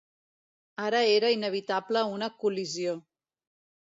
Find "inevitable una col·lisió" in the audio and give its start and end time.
1.35-2.97